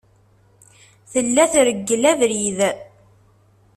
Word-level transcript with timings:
Tella 1.11 1.43
treggel 1.53 2.03
abrid. 2.11 2.59